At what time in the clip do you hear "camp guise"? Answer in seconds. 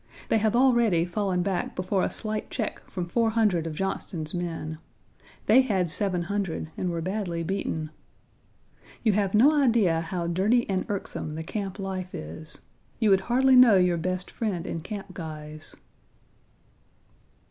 14.81-15.75